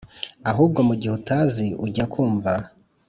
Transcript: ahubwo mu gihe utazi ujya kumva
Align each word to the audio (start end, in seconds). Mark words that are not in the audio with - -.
ahubwo 0.51 0.79
mu 0.87 0.93
gihe 0.99 1.11
utazi 1.19 1.67
ujya 1.85 2.05
kumva 2.13 2.53